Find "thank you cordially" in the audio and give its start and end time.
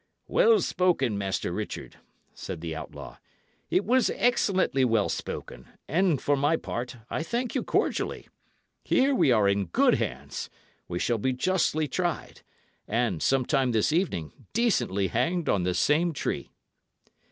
7.21-8.27